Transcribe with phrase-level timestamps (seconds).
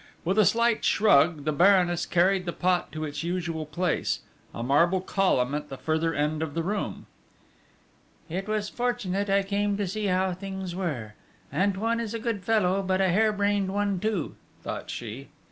[0.25, 4.99] With a slight shrug, the Baroness carried the pot to its usual place a marble
[4.99, 7.05] column at the further end of the room:
[8.27, 11.13] "It was fortunate I came to see how things were!
[11.53, 15.27] Antoine is a good fellow, but a hare brained one too!" thought she.